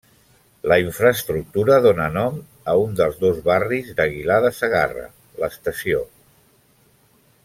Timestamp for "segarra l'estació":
4.61-6.01